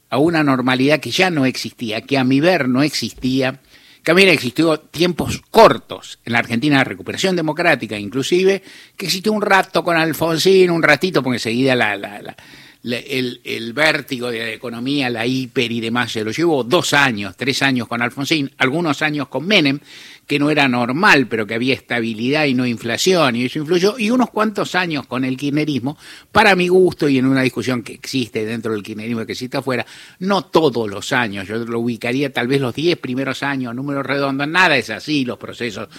a 0.10 0.18
una 0.18 0.44
normalidad 0.44 1.00
que 1.00 1.12
ya 1.12 1.29
no 1.29 1.46
existía, 1.46 2.01
que 2.01 2.18
a 2.18 2.24
mi 2.24 2.39
ver 2.39 2.68
no 2.68 2.82
existía, 2.82 3.62
había 4.08 4.32
existido 4.32 4.79
tiempos 4.79 5.41
cortos 5.51 6.20
en 6.25 6.34
la 6.34 6.39
Argentina 6.39 6.79
de 6.79 6.84
recuperación 6.84 7.36
democrática, 7.36 7.98
inclusive, 7.98 8.63
que 8.98 9.06
existió 9.06 9.32
un 9.32 9.41
rato 9.41 9.84
con 9.84 9.98
Alfonsín, 9.98 10.72
un 10.72 10.84
ratito, 10.84 11.22
porque 11.22 11.38
enseguida 11.38 11.75
la, 11.75 12.36
el, 12.83 13.41
el, 13.43 13.74
vértigo 13.74 14.31
de 14.31 14.39
la 14.39 14.51
economía, 14.51 15.09
la 15.09 15.25
hiper 15.25 15.71
y 15.71 15.81
demás, 15.81 16.13
se 16.13 16.24
lo 16.24 16.31
llevó 16.31 16.63
dos 16.63 16.93
años, 16.93 17.36
tres 17.36 17.62
años 17.62 17.88
con 17.88 18.01
Alfonsín, 18.01 18.51
algunos 18.57 19.01
años 19.01 19.27
con 19.27 19.45
Menem, 19.45 19.79
que 20.25 20.39
no 20.39 20.50
era 20.50 20.67
normal, 20.69 21.27
pero 21.27 21.45
que 21.45 21.55
había 21.55 21.74
estabilidad 21.74 22.45
y 22.45 22.53
no 22.53 22.65
inflación, 22.65 23.36
y 23.36 23.45
eso 23.45 23.59
influyó, 23.59 24.00
y 24.00 24.12
unos 24.12 24.29
cuantos 24.29 24.75
años 24.75 25.05
con 25.07 25.25
el 25.25 25.36
kirchnerismo, 25.36 25.98
para 26.31 26.55
mi 26.55 26.69
gusto 26.69 27.09
y 27.09 27.17
en 27.17 27.25
una 27.25 27.41
discusión 27.41 27.83
que 27.83 27.93
existe 27.93 28.45
dentro 28.45 28.71
del 28.71 28.83
kirchnerismo 28.83 29.24
y 29.24 29.25
que 29.25 29.33
existe 29.33 29.57
afuera, 29.57 29.86
no 30.19 30.43
todos 30.43 30.89
los 30.89 31.12
años, 31.12 31.48
yo 31.48 31.57
lo 31.57 31.79
ubicaría 31.79 32.31
tal 32.31 32.48
vez 32.48 32.62
los 32.62 32.74
diez 32.74 32.98
primeros 32.98 33.43
años, 33.43 33.75
números 33.75 34.05
redondos, 34.05 34.48
nada 34.48 34.77
es 34.77 34.89
así, 34.89 35.25
los 35.25 35.38
procesos 35.38 35.89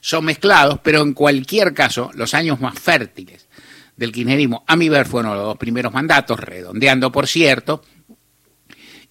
son 0.00 0.24
mezclados, 0.24 0.80
pero 0.82 1.02
en 1.02 1.12
cualquier 1.12 1.74
caso, 1.74 2.10
los 2.14 2.32
años 2.32 2.60
más 2.60 2.78
fértiles 2.78 3.49
del 4.00 4.12
kirchnerismo, 4.12 4.64
a 4.66 4.76
mi 4.76 4.88
ver, 4.88 5.04
fueron 5.06 5.36
los 5.36 5.44
dos 5.44 5.58
primeros 5.58 5.92
mandatos, 5.92 6.40
redondeando 6.40 7.12
por 7.12 7.28
cierto, 7.28 7.84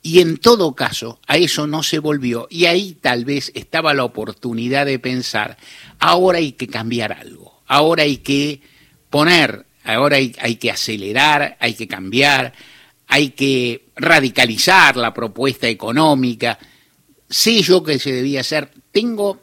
y 0.01 0.19
en 0.19 0.38
todo 0.38 0.74
caso, 0.74 1.19
a 1.27 1.38
eso 1.38 1.67
no 1.67 1.84
se 1.84 2.00
volvió, 2.00 2.48
y 2.50 2.65
ahí 2.65 2.98
tal 3.00 3.24
vez 3.24 3.51
estaba 3.53 3.93
la 3.93 4.03
oportunidad 4.03 4.88
de 4.88 4.98
pensar, 4.98 5.58
ahora 6.00 6.39
hay 6.39 6.53
que 6.53 6.67
cambiar 6.67 7.13
algo, 7.13 7.62
ahora 7.67 8.01
hay 8.01 8.17
que 8.17 8.62
poner, 9.12 9.67
ahora 9.84 10.17
hay, 10.17 10.36
hay 10.39 10.55
que 10.55 10.72
acelerar, 10.72 11.55
hay 11.60 11.75
que 11.75 11.88
cambiar, 11.88 12.53
hay 13.05 13.29
que 13.29 13.89
radicalizar 13.96 14.98
la 14.98 15.13
propuesta 15.13 15.67
económica, 15.67 16.58
sé 17.29 17.62
yo 17.62 17.84
que 17.84 18.00
se 18.00 18.12
debía 18.12 18.41
hacer, 18.41 18.72
tengo 18.91 19.39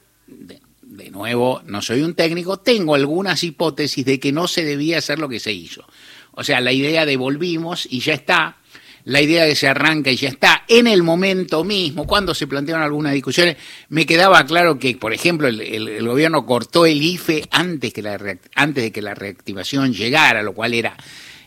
de 0.97 1.11
nuevo, 1.11 1.63
no 1.65 1.83
soy 1.83 2.03
un 2.03 2.15
técnico, 2.15 2.59
tengo 2.59 2.95
algunas 2.95 3.45
hipótesis 3.45 4.05
de 4.05 4.19
que 4.19 4.33
no 4.33 4.49
se 4.49 4.65
debía 4.65 4.99
hacer 4.99 5.19
lo 5.19 5.29
que 5.29 5.41
se 5.41 5.53
hizo. 5.53 5.85
O 6.33 6.45
sea, 6.45 6.61
la 6.61 6.73
idea 6.73 7.07
de 7.07 7.17
volvimos 7.17 7.87
y 7.91 8.01
ya 8.01 8.15
está, 8.15 8.59
la 9.05 9.23
idea 9.23 9.45
de 9.45 9.55
se 9.55 9.69
arranca 9.69 10.11
y 10.11 10.17
ya 10.17 10.29
está, 10.29 10.65
en 10.69 10.87
el 10.87 11.03
momento 11.03 11.63
mismo, 11.65 12.07
cuando 12.07 12.35
se 12.35 12.47
plantearon 12.47 12.83
algunas 12.83 13.13
discusiones, 13.13 13.57
me 13.89 14.05
quedaba 14.05 14.45
claro 14.45 14.79
que, 14.79 14.97
por 14.97 15.13
ejemplo, 15.13 15.47
el, 15.49 16.07
gobierno 16.07 16.45
cortó 16.45 16.87
el 16.87 17.03
IFE 17.03 17.47
antes, 17.51 17.93
que 17.93 18.03
la, 18.03 18.19
antes 18.55 18.85
de 18.85 18.93
que 18.93 19.03
la 19.03 19.15
reactivación 19.15 19.93
llegara, 19.93 20.43
lo 20.43 20.55
cual 20.55 20.75
era, 20.75 20.97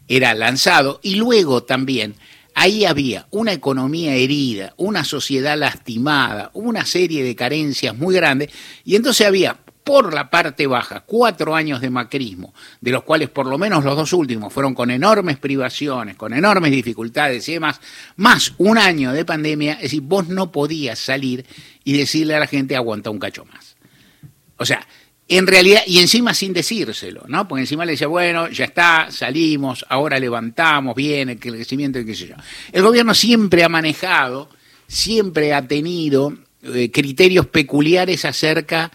era 0.08 0.34
lanzado, 0.34 1.00
y 1.03 1.15
luego 1.15 1.63
también 1.63 2.15
Ahí 2.62 2.84
había 2.84 3.25
una 3.32 3.54
economía 3.54 4.16
herida, 4.16 4.74
una 4.75 5.06
sociedad 5.06 5.58
lastimada, 5.58 6.51
una 6.54 6.86
serie 6.86 7.24
de 7.24 7.34
carencias 7.34 7.96
muy 7.96 8.13
grandes, 8.13 8.50
y 8.84 8.98
entonces 8.98 9.25
había 9.25 9.56
por 9.82 10.13
la 10.13 10.30
parte 10.30 10.68
baja 10.68 11.06
cuatro 11.06 11.56
años 11.56 11.80
de 11.80 11.89
macrismo, 11.89 12.54
de 12.82 12.92
los 12.92 13.04
cuales 13.04 13.30
por 13.30 13.46
lo 13.46 13.58
menos 13.58 13.86
los 13.86 13.96
dos 13.96 14.12
últimos 14.12 14.51
fueron 14.51 14.74
con 14.74 14.92
enormes 14.92 15.38
privaciones, 15.38 16.18
con 16.18 16.34
enormes 16.34 16.72
dificultades 16.72 17.48
y 17.48 17.54
demás, 17.54 17.80
más 18.18 18.54
un 18.58 18.78
año 18.78 19.13
de 19.13 19.24
pandemia, 19.24 19.75
es 19.75 19.84
decir, 19.84 20.01
vos 20.01 20.28
no 20.28 20.51
podías 20.51 21.00
salir 21.00 21.46
y 21.86 21.98
decirle 21.98 22.36
a 22.36 22.39
la 22.42 22.48
gente 22.48 22.75
aguanta 22.75 23.10
un 23.10 23.20
cacho 23.20 23.46
más. 23.46 23.78
O 24.58 24.66
sea, 24.66 24.86
en 25.32 25.46
realidad, 25.46 25.84
y 25.86 26.00
encima 26.00 26.34
sin 26.34 26.54
decírselo, 26.54 27.24
¿no? 27.28 27.48
Porque 27.48 27.62
encima 27.62 27.86
le 27.86 27.92
decía, 27.92 28.08
bueno, 28.08 28.50
ya 28.50 28.66
está, 28.66 29.12
salimos, 29.12 29.86
ahora 29.88 30.20
levantamos, 30.20 30.96
bien 30.96 31.30
el 31.30 31.40
crecimiento 31.40 32.00
y 32.00 32.06
qué 32.06 32.16
sé 32.16 32.30
yo. 32.30 32.36
El 32.72 32.82
gobierno 32.82 33.14
siempre 33.14 33.64
ha 33.64 33.70
manejado, 33.70 34.50
siempre 34.88 35.54
ha 35.54 35.68
tenido 35.68 36.34
eh, 36.64 36.90
criterios 36.90 37.46
peculiares 37.46 38.26
acerca 38.26 38.92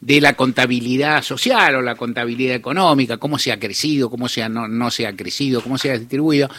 de 0.00 0.20
la 0.20 0.34
contabilidad 0.34 1.22
social 1.22 1.76
o 1.76 1.82
la 1.82 1.94
contabilidad 1.94 2.56
económica, 2.56 3.18
cómo 3.18 3.38
se 3.38 3.52
ha 3.52 3.60
crecido, 3.60 4.10
cómo 4.10 4.28
se 4.28 4.46
no, 4.48 4.66
no 4.66 4.90
se 4.90 5.06
ha 5.06 5.14
crecido, 5.14 5.62
cómo 5.62 5.78
se 5.78 5.92
ha 5.92 5.98
distribuido. 5.98 6.50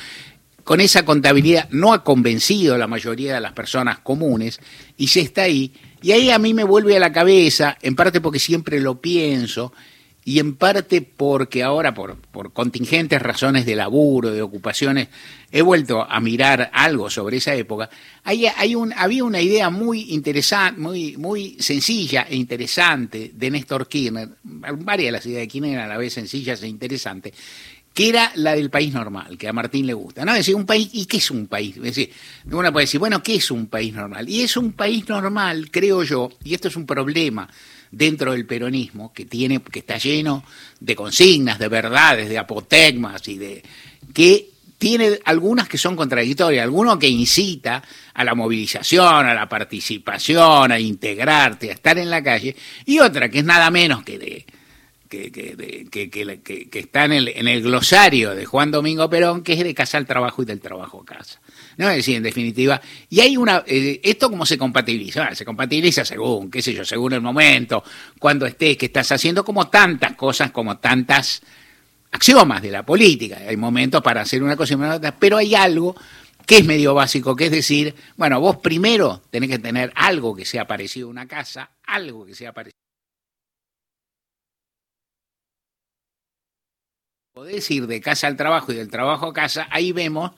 Con 0.64 0.80
esa 0.80 1.04
contabilidad 1.04 1.68
no 1.72 1.92
ha 1.92 2.02
convencido 2.02 2.76
a 2.76 2.78
la 2.78 2.88
mayoría 2.88 3.36
de 3.36 3.42
las 3.42 3.52
personas 3.52 4.00
comunes 4.00 4.62
y 4.96 5.08
se 5.08 5.20
está 5.20 5.44
ahí 5.44 5.74
y 6.01 6.12
ahí 6.12 6.30
a 6.30 6.39
mí 6.39 6.54
me 6.54 6.63
vuelve 6.63 6.96
a 6.98 7.00
la 7.00 7.12
cabeza, 7.12 7.77
en 7.82 7.96
parte 7.96 8.22
porque 8.22 8.39
siempre 8.39 8.80
lo 8.80 9.01
pienso, 9.01 9.74
y 10.27 10.39
en 10.39 10.56
parte 10.56 11.01
porque 11.01 11.63
ahora, 11.63 11.94
por, 11.94 12.18
por 12.18 12.51
contingentes 12.51 13.22
razones 13.22 13.66
de 13.66 13.77
laburo, 13.77 14.30
de 14.32 14.42
ocupaciones, 14.42 15.08
he 15.54 15.62
vuelto 15.62 16.01
a 16.01 16.20
mirar 16.20 16.70
algo 16.74 17.10
sobre 17.10 17.38
esa 17.38 17.56
época. 17.56 17.89
Hay, 18.25 18.46
hay 18.46 18.75
un, 18.75 18.92
había 18.92 19.24
una 19.24 19.39
idea 19.39 19.70
muy 19.70 20.12
interesante, 20.13 20.82
muy, 20.82 21.16
muy 21.16 21.56
sencilla 21.62 22.27
e 22.30 22.36
interesante 22.36 23.32
de 23.34 23.51
Néstor 23.51 23.88
Kirchner, 23.88 24.27
varias 24.44 25.08
de 25.08 25.12
las 25.13 25.25
ideas 25.27 25.42
de 25.44 25.48
Kirchner 25.48 25.80
a 25.80 25.88
la 25.88 25.98
vez 25.98 26.12
sencillas 26.12 26.62
e 26.62 26.68
interesantes, 26.68 27.34
que 27.98 28.10
era 28.10 28.32
la 28.36 28.54
del 28.54 28.70
país 28.70 28.94
normal, 28.94 29.39
que 29.39 29.48
a 29.48 29.54
Martín 29.54 29.88
le 29.88 29.96
gusta. 29.96 30.24
¿no? 30.24 30.32
Es 30.34 30.38
decir, 30.38 30.54
un 30.54 30.68
país, 30.68 30.88
¿y 30.94 31.08
qué 31.08 31.18
es 31.18 31.32
un 31.32 31.48
país? 31.48 31.77
Es 31.77 31.82
decir, 31.82 32.12
uno 32.46 32.72
puede 32.72 32.84
decir, 32.84 33.00
bueno, 33.00 33.24
¿qué 33.24 33.34
es 33.38 33.50
un 33.50 33.66
país 33.66 33.92
normal? 33.92 34.30
Y 34.30 34.44
es 34.44 34.56
un 34.56 34.74
país 34.74 35.10
normal, 35.10 35.72
creo 35.72 36.04
yo, 36.04 36.30
y 36.44 36.54
esto 36.54 36.68
es 36.68 36.75
un 36.75 36.86
problema 36.86 37.50
dentro 37.89 38.34
del 38.34 38.46
peronismo, 38.46 39.12
que 39.12 39.25
tiene, 39.25 39.63
que 39.63 39.80
está 39.80 39.98
lleno 39.98 40.44
de 40.80 40.96
consignas, 40.96 41.58
de 41.58 41.70
verdades, 41.70 42.30
de 42.30 42.38
apotegmas 42.38 43.27
y 43.30 43.39
de 43.39 43.63
que 44.13 44.51
tiene 44.77 45.18
algunas 45.25 45.68
que 45.68 45.80
son 45.80 45.96
contradictorias, 45.96 46.62
alguno 46.62 47.00
que 47.00 47.10
incita 47.10 47.82
a 48.13 48.24
la 48.24 48.36
movilización, 48.36 49.25
a 49.25 49.34
la 49.34 49.50
participación, 49.50 50.72
a 50.72 50.80
integrarte, 50.80 51.72
a 51.72 51.74
estar 51.74 51.98
en 51.98 52.12
la 52.12 52.22
calle, 52.22 52.56
y 52.86 53.00
otra 53.00 53.27
que 53.27 53.39
es 53.39 53.46
nada 53.46 53.72
menos 53.72 54.04
que 54.04 54.20
de 54.20 54.46
que, 55.08 55.32
que, 55.32 56.10
que, 56.10 56.70
que, 56.70 56.80
está 56.80 57.06
en 57.06 57.14
el, 57.14 57.28
en 57.30 57.48
el 57.48 57.62
glosario 57.62 58.36
de 58.36 58.46
Juan 58.46 58.72
Domingo 58.72 59.10
Perón, 59.10 59.44
que 59.44 59.54
es 59.54 59.64
de 59.64 59.74
casa 59.74 59.98
al 59.98 60.06
trabajo 60.06 60.42
y 60.42 60.46
del 60.46 60.60
trabajo 60.60 61.02
a 61.02 61.06
casa. 61.06 61.40
¿No? 61.78 61.90
Es 61.90 61.98
decir, 61.98 62.18
en 62.18 62.24
definitiva, 62.24 62.82
y 63.10 63.20
hay 63.20 63.38
una, 63.38 63.64
eh, 63.66 64.00
esto 64.04 64.30
cómo 64.30 64.46
se 64.46 64.58
compatibiliza, 64.58 65.34
se 65.36 65.46
compatibiliza 65.46 66.06
según, 66.06 66.50
qué 66.52 66.62
sé 66.62 66.74
yo, 66.74 66.84
según 66.86 67.14
el 67.14 67.22
momento, 67.22 67.84
cuando 68.20 68.46
estés, 68.46 68.78
que 68.78 68.88
estás 68.88 69.12
haciendo, 69.12 69.44
como 69.44 69.70
tantas 69.70 70.14
cosas, 70.16 70.52
como 70.52 70.78
tantas 70.78 71.42
axiomas 72.12 72.62
de 72.62 72.72
la 72.72 72.86
política. 72.86 73.38
Hay 73.48 73.58
momentos 73.58 74.02
para 74.02 74.22
hacer 74.22 74.44
una 74.44 74.56
cosa 74.56 74.74
y 74.74 74.78
otra, 74.78 75.18
pero 75.18 75.38
hay 75.38 75.56
algo 75.56 75.96
que 76.46 76.60
es 76.60 76.66
medio 76.66 76.94
básico, 76.94 77.36
que 77.36 77.46
es 77.46 77.52
decir, 77.52 77.94
bueno, 78.16 78.40
vos 78.40 78.58
primero 78.58 79.22
tenés 79.30 79.50
que 79.50 79.60
tener 79.60 79.92
algo 79.96 80.36
que 80.36 80.46
sea 80.46 80.66
parecido 80.66 81.08
a 81.08 81.12
una 81.12 81.28
casa, 81.28 81.72
algo 81.86 82.26
que 82.26 82.36
sea 82.36 82.54
parecido 82.54 82.87
podés 87.38 87.70
ir 87.70 87.86
de 87.86 88.01
casa 88.01 88.25
al 88.25 88.36
trabajo 88.36 88.72
y 88.72 88.75
del 88.75 88.89
trabajo 88.89 89.27
a 89.27 89.34
casa, 89.34 89.67
ahí 89.70 89.91
vemos 89.91 90.32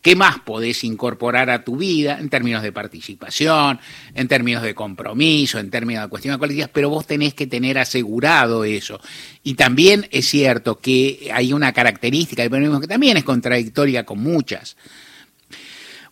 qué 0.00 0.14
más 0.14 0.38
podés 0.38 0.84
incorporar 0.84 1.50
a 1.50 1.64
tu 1.64 1.78
vida 1.78 2.16
en 2.20 2.28
términos 2.28 2.62
de 2.62 2.70
participación, 2.70 3.80
en 4.14 4.28
términos 4.28 4.62
de 4.62 4.72
compromiso, 4.72 5.58
en 5.58 5.68
términos 5.68 6.04
de 6.04 6.08
cuestiones 6.08 6.38
colectivas, 6.38 6.70
pero 6.72 6.90
vos 6.90 7.08
tenés 7.08 7.34
que 7.34 7.48
tener 7.48 7.76
asegurado 7.76 8.62
eso. 8.62 9.00
Y 9.42 9.54
también 9.54 10.06
es 10.12 10.28
cierto 10.28 10.78
que 10.78 11.28
hay 11.34 11.52
una 11.52 11.72
característica 11.72 12.42
del 12.42 12.52
peronismo 12.52 12.80
que 12.80 12.86
también 12.86 13.16
es 13.16 13.24
contradictoria 13.24 14.06
con 14.06 14.20
muchas. 14.20 14.76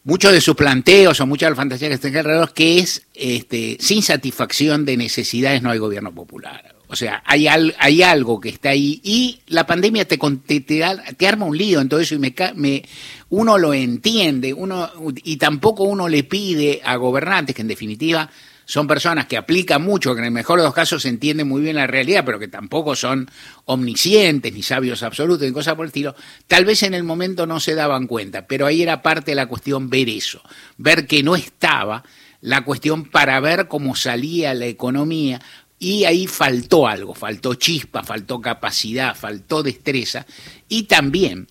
Muchos 0.02 0.32
de 0.32 0.40
sus 0.40 0.56
planteos 0.56 1.20
o 1.20 1.26
muchas 1.28 1.46
de 1.46 1.50
las 1.50 1.58
fantasías 1.58 1.88
que 1.88 1.94
están 1.94 2.16
alrededor, 2.16 2.52
que 2.52 2.80
es 2.80 3.06
este, 3.14 3.76
sin 3.78 4.02
satisfacción 4.02 4.84
de 4.87 4.96
necesidades 4.96 5.62
no 5.62 5.70
hay 5.70 5.78
gobierno 5.78 6.12
popular. 6.12 6.72
O 6.92 6.96
sea, 6.96 7.22
hay, 7.25 7.46
hay 7.49 8.02
algo 8.02 8.38
que 8.38 8.50
está 8.50 8.68
ahí 8.68 9.00
y 9.02 9.40
la 9.46 9.66
pandemia 9.66 10.06
te, 10.06 10.18
te, 10.18 10.61
te, 10.61 11.26
arma 11.26 11.46
un 11.46 11.56
lío 11.56 11.80
en 11.80 11.88
todo 11.88 12.00
eso 12.00 12.14
y 12.14 12.18
me, 12.18 12.34
me, 12.54 12.84
uno 13.30 13.56
lo 13.56 13.72
entiende 13.72 14.52
uno 14.52 14.90
y 15.25 15.38
tampoco 15.38 15.84
uno 15.84 16.06
le 16.06 16.22
pide 16.25 16.82
a 16.84 16.96
gobernantes, 16.96 17.56
que 17.56 17.62
en 17.62 17.68
definitiva 17.68 18.28
son 18.66 18.87
personas 18.87 19.25
que 19.25 19.38
aplican 19.38 19.82
mucho, 19.82 20.12
que 20.12 20.20
en 20.20 20.26
el 20.26 20.32
mejor 20.32 20.58
de 20.58 20.66
los 20.66 20.75
casos 20.75 21.06
entienden 21.06 21.49
muy 21.49 21.62
bien 21.62 21.76
la 21.76 21.87
realidad, 21.87 22.25
pero 22.26 22.38
que 22.38 22.49
tampoco 22.49 22.94
son 22.94 23.26
omniscientes 23.64 24.52
ni 24.52 24.62
sabios 24.62 25.02
absolutos 25.02 25.46
ni 25.46 25.52
cosas 25.54 25.75
por 25.76 25.87
el 25.87 25.88
estilo, 25.88 26.14
tal 26.46 26.66
vez 26.66 26.82
en 26.82 26.92
el 26.92 27.04
momento 27.04 27.46
no 27.46 27.58
se 27.58 27.75
daban 27.75 28.06
cuenta, 28.06 28.46
pero 28.46 28.66
ahí 28.66 28.82
era 28.82 29.00
parte 29.00 29.30
de 29.30 29.37
la 29.37 29.46
cuestión 29.46 29.88
ver 29.88 30.11
eso, 30.11 30.42
ver 30.76 31.06
que 31.06 31.22
no 31.22 31.37
estaba 31.37 32.04
la 32.42 32.64
cuestión 32.64 33.04
para 33.04 33.38
ver 33.40 33.68
cómo 33.68 33.94
salía 33.94 34.52
la 34.52 34.66
economía, 34.66 35.40
y 35.83 36.05
ahí 36.05 36.29
faltó 36.29 36.87
algo, 36.87 37.12
faltó 37.12 37.57
chispa, 37.57 38.05
faltó 38.05 38.41
capacidad, 38.41 39.17
faltó 39.17 39.65
destreza 39.65 40.25
y 40.69 40.85
también 40.85 41.49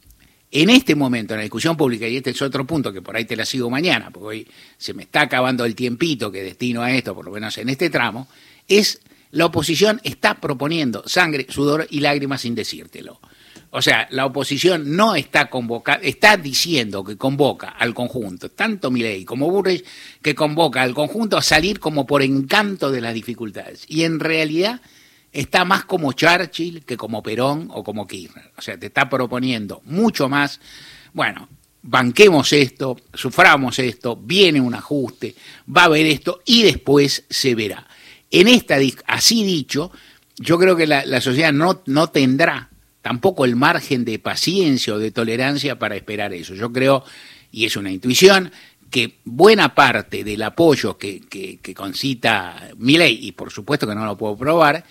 en 0.50 0.70
este 0.70 0.96
momento 0.96 1.34
en 1.34 1.40
la 1.40 1.44
discusión 1.44 1.76
pública, 1.76 2.08
y 2.08 2.16
este 2.16 2.30
es 2.30 2.42
otro 2.42 2.66
punto 2.66 2.94
que 2.94 3.02
por 3.02 3.18
ahí 3.18 3.26
te 3.26 3.36
la 3.36 3.46
sigo 3.46 3.70
mañana, 3.70 4.10
porque 4.10 4.28
hoy 4.28 4.48
se 4.78 4.94
me 4.94 5.04
está 5.04 5.24
acabando 5.24 5.66
el 5.66 5.76
tiempito 5.76 6.32
que 6.32 6.44
destino 6.44 6.82
a 6.82 6.94
esto, 6.94 7.14
por 7.14 7.26
lo 7.26 7.32
menos 7.32 7.58
en 7.58 7.68
este 7.68 7.90
tramo, 7.90 8.30
es 8.70 9.02
la 9.32 9.48
oposición 9.48 10.00
está 10.06 10.40
proponiendo 10.40 11.04
sangre, 11.06 11.48
sudor 11.50 11.86
y 11.90 12.00
lágrimas 12.00 12.40
sin 12.40 12.56
decírtelo. 12.56 13.20
O 13.74 13.82
sea, 13.82 14.06
la 14.12 14.25
oposición 14.25 14.98
no 14.98 15.16
está 15.16 15.50
convocando, 15.50 16.06
está 16.06 16.36
diciendo 16.36 17.06
que 17.06 17.16
convoca 17.16 17.70
al 17.70 17.94
conjunto, 17.94 18.51
tanto 18.51 18.92
Milei 18.92 19.24
como 19.24 19.50
Burrich, 19.50 19.86
que 20.22 20.36
convoca 20.36 20.82
al 20.82 20.94
conjunto 20.94 21.38
a 21.38 21.42
salir 21.42 21.80
como 21.80 22.06
por 22.06 22.22
encanto 22.22 22.92
de 22.92 23.00
las 23.00 23.13
dificultades. 23.13 23.86
Y 23.88 24.04
en 24.04 24.20
realidad 24.20 24.82
está 25.32 25.63
más 25.63 25.86
como 25.86 26.12
Churchill 26.12 26.84
que 26.84 26.98
como 26.98 27.24
Perón 27.24 27.70
o 27.72 27.82
como 27.82 28.06
Kirchner. 28.06 28.51
O 28.58 28.62
sea, 28.62 28.78
te 28.78 28.88
está 28.88 29.10
proponiendo 29.10 29.82
mucho 29.86 30.28
más. 30.28 30.60
Bueno, 31.13 31.48
banquemos 31.82 32.51
esto, 32.51 32.98
suframos 33.13 33.80
esto, 33.80 34.18
viene 34.18 34.60
un 34.60 34.75
ajuste, 34.75 35.34
va 35.74 35.84
a 35.84 35.86
haber 35.86 36.08
esto 36.08 36.42
y 36.46 36.63
después 36.63 37.24
se 37.30 37.56
verá. 37.56 37.88
En 38.30 38.50
esta, 38.50 38.75
así 39.08 39.46
dicho, 39.46 39.94
yo 40.36 40.60
creo 40.60 40.75
que 40.75 40.88
la, 40.88 41.06
la 41.06 41.22
sociedad 41.22 41.54
no, 41.54 41.84
no 41.86 42.08
tendrá 42.08 42.71
tampoco 43.01 43.46
el 43.46 43.55
margen 43.55 44.05
de 44.05 44.20
paciencia 44.20 44.93
o 44.93 45.00
de 45.00 45.12
tolerancia 45.12 45.79
para 45.79 45.96
esperar 45.96 46.34
eso. 46.34 46.53
Yo 46.53 46.72
creo, 46.72 47.03
y 47.51 47.65
es 47.65 47.75
una 47.75 47.91
intuición, 47.91 48.51
que 48.89 49.20
buena 49.24 49.74
parte 49.74 50.24
del 50.24 50.43
apoyo 50.43 50.98
que, 50.98 51.22
concita 51.75 52.72
mi 52.77 52.98
ley, 52.98 53.20
y 53.22 53.31
por 53.31 53.50
supuesto 53.50 53.88
que 53.88 53.96
no 53.96 54.05
lo 54.05 54.17
puedo 54.17 54.36
probar, 54.36 54.84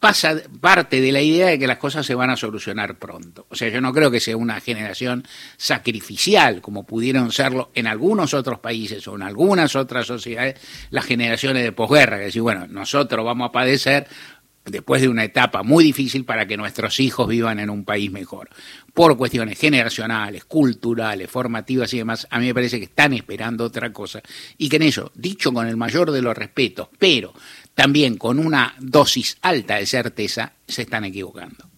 pasa 0.00 0.34
parte 0.60 1.00
de 1.00 1.12
la 1.12 1.22
idea 1.22 1.46
de 1.46 1.58
que 1.58 1.66
las 1.66 1.78
cosas 1.78 2.04
se 2.04 2.14
van 2.14 2.28
a 2.28 2.36
solucionar 2.36 2.98
pronto. 2.98 3.46
O 3.48 3.54
sea, 3.54 3.70
yo 3.70 3.80
no 3.80 3.90
creo 3.90 4.10
que 4.10 4.20
sea 4.20 4.36
una 4.36 4.60
generación 4.60 5.26
sacrificial, 5.56 6.60
como 6.60 6.84
pudieron 6.84 7.32
serlo 7.32 7.70
en 7.74 7.86
algunos 7.86 8.34
otros 8.34 8.58
países 8.58 9.08
o 9.08 9.14
en 9.14 9.22
algunas 9.22 9.76
otras 9.76 10.06
sociedades, 10.06 10.60
las 10.90 11.06
generaciones 11.06 11.62
de 11.62 11.72
posguerra, 11.72 12.18
que 12.18 12.24
decir, 12.24 12.42
bueno, 12.42 12.66
nosotros 12.66 13.24
vamos 13.24 13.48
a 13.48 13.52
padecer 13.52 14.06
después 14.64 15.02
de 15.02 15.08
una 15.08 15.24
etapa 15.24 15.62
muy 15.62 15.84
difícil 15.84 16.24
para 16.24 16.46
que 16.46 16.56
nuestros 16.56 17.00
hijos 17.00 17.28
vivan 17.28 17.60
en 17.60 17.70
un 17.70 17.84
país 17.84 18.10
mejor. 18.10 18.48
Por 18.92 19.16
cuestiones 19.16 19.58
generacionales, 19.58 20.44
culturales, 20.44 21.30
formativas 21.30 21.92
y 21.92 21.98
demás, 21.98 22.26
a 22.30 22.38
mí 22.38 22.46
me 22.46 22.54
parece 22.54 22.78
que 22.78 22.86
están 22.86 23.12
esperando 23.12 23.64
otra 23.64 23.92
cosa 23.92 24.22
y 24.56 24.68
que 24.68 24.76
en 24.76 24.82
eso, 24.82 25.12
dicho 25.14 25.52
con 25.52 25.66
el 25.66 25.76
mayor 25.76 26.10
de 26.10 26.22
los 26.22 26.36
respetos, 26.36 26.88
pero 26.98 27.34
también 27.74 28.16
con 28.16 28.38
una 28.38 28.74
dosis 28.78 29.36
alta 29.42 29.76
de 29.76 29.86
certeza, 29.86 30.52
se 30.66 30.82
están 30.82 31.04
equivocando. 31.04 31.73